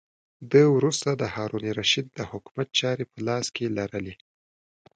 ده 0.51 0.61
وروسته 0.75 1.09
د 1.21 1.23
هارون 1.33 1.63
الرشید 1.71 2.07
د 2.11 2.19
حکومت 2.31 2.67
چارې 2.79 3.03
په 3.11 3.17
لاس 3.27 3.45
کې 3.55 3.73
لرلې. 3.77 4.15